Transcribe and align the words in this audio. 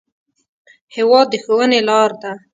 هېواد 0.95 1.27
د 1.31 1.35
ښوونې 1.43 1.79
لار 1.89 2.11
ده. 2.21 2.31